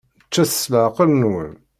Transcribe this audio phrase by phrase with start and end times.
[0.25, 1.51] Ččet s leɛqel-nwen.